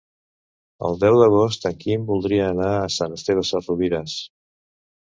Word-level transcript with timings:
El 0.89 0.97
deu 1.03 1.17
d'agost 1.19 1.69
en 1.71 1.77
Quim 1.85 2.09
voldria 2.09 2.49
anar 2.57 2.73
a 2.81 2.91
Sant 2.97 3.17
Esteve 3.21 3.49
Sesrovires. 3.55 4.21